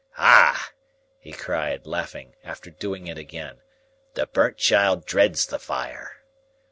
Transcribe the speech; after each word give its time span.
"Ah!" 0.17 0.71
he 1.19 1.31
cried, 1.31 1.85
laughing, 1.85 2.33
after 2.43 2.71
doing 2.71 3.05
it 3.05 3.19
again, 3.19 3.61
"the 4.15 4.25
burnt 4.25 4.57
child 4.57 5.05
dreads 5.05 5.45
the 5.45 5.59
fire! 5.59 6.23